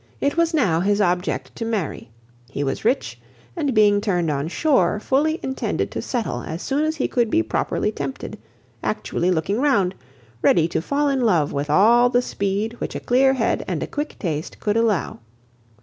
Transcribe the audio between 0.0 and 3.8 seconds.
It was now his object to marry. He was rich, and